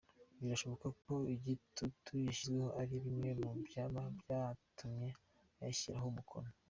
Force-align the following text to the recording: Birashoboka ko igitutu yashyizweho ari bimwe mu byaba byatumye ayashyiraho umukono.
Birashoboka 0.39 0.87
ko 1.03 1.13
igitutu 1.35 2.11
yashyizweho 2.25 2.69
ari 2.81 2.95
bimwe 3.03 3.29
mu 3.41 3.51
byaba 3.65 4.01
byatumye 4.19 5.09
ayashyiraho 5.61 6.07
umukono. 6.13 6.49